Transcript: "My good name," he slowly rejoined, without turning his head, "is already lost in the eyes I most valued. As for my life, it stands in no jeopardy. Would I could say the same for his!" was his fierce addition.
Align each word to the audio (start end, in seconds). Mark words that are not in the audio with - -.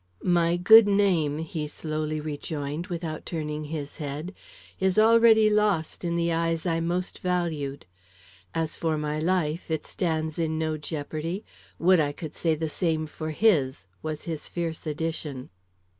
"My 0.33 0.57
good 0.57 0.87
name," 0.87 1.37
he 1.37 1.67
slowly 1.67 2.19
rejoined, 2.19 2.87
without 2.87 3.23
turning 3.23 3.65
his 3.65 3.97
head, 3.97 4.33
"is 4.79 4.97
already 4.97 5.47
lost 5.47 6.03
in 6.03 6.15
the 6.15 6.33
eyes 6.33 6.65
I 6.65 6.79
most 6.79 7.19
valued. 7.19 7.85
As 8.55 8.75
for 8.75 8.97
my 8.97 9.19
life, 9.19 9.69
it 9.69 9.85
stands 9.85 10.39
in 10.39 10.57
no 10.57 10.75
jeopardy. 10.75 11.45
Would 11.77 11.99
I 11.99 12.13
could 12.13 12.33
say 12.33 12.55
the 12.55 12.67
same 12.67 13.05
for 13.05 13.29
his!" 13.29 13.85
was 14.01 14.23
his 14.23 14.49
fierce 14.49 14.87
addition. 14.87 15.51